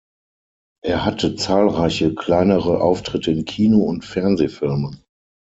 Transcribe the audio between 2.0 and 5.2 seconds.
kleinere Auftritte in Kino- und Fernsehfilmen.